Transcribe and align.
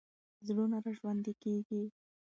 زړونه 0.45 0.77
راژوندي 0.85 1.33
کېږي. 1.43 1.83